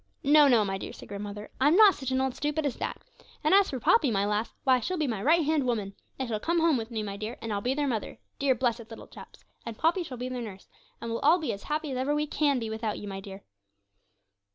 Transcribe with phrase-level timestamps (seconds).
[0.23, 2.99] No, no, my dear,' said grandmother, 'I'm not such an old stupid as that.
[3.43, 5.93] And as for Poppy, my lass, why, she'll be my right hand woman!
[6.17, 8.89] They shall come home with me, my dear, and I'll be their mother dear, blessed
[8.89, 10.67] little chaps and Poppy shall be their nurse,
[10.99, 13.43] and we'll all be as happy as ever we can be without you, my dear.'